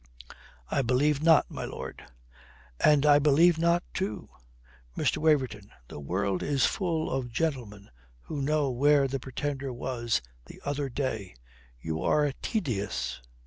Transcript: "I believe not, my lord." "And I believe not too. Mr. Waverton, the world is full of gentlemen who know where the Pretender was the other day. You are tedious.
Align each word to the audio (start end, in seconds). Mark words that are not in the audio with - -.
"I 0.71 0.81
believe 0.81 1.21
not, 1.21 1.51
my 1.51 1.63
lord." 1.63 2.03
"And 2.79 3.05
I 3.05 3.19
believe 3.19 3.59
not 3.59 3.83
too. 3.93 4.29
Mr. 4.97 5.17
Waverton, 5.19 5.69
the 5.89 5.99
world 5.99 6.41
is 6.41 6.65
full 6.65 7.11
of 7.11 7.31
gentlemen 7.31 7.91
who 8.21 8.41
know 8.41 8.71
where 8.71 9.07
the 9.07 9.19
Pretender 9.19 9.71
was 9.71 10.23
the 10.47 10.59
other 10.65 10.89
day. 10.89 11.35
You 11.79 12.01
are 12.01 12.31
tedious. 12.41 13.21